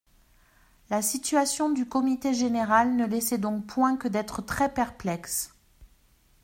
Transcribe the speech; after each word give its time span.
La 0.89 1.03
situation 1.03 1.69
du 1.69 1.87
comité 1.87 2.33
général 2.33 2.95
ne 2.95 3.05
laissait 3.05 3.37
donc 3.37 3.67
point 3.67 3.97
que 3.97 4.07
d'être 4.07 4.41
très-perplexe. 4.41 5.53